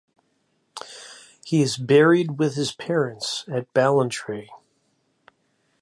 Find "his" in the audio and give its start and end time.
2.55-2.71